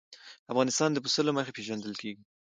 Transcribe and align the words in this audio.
افغانستان 0.51 0.89
د 0.93 0.97
پسه 1.03 1.21
له 1.27 1.31
مخې 1.37 1.55
پېژندل 1.57 1.93
کېږي. 2.01 2.23